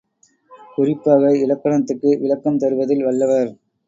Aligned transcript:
குறிப்பாக, 0.75 1.33
இலக்கணத்துக்கு 1.37 2.17
விளக்கம் 2.19 2.57
தருவதில் 2.57 3.03
வல்லவர். 3.03 3.51